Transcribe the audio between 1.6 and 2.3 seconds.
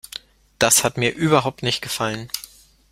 nicht gefallen!